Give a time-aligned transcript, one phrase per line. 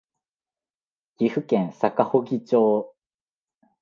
[1.19, 2.95] 岐阜県坂祝町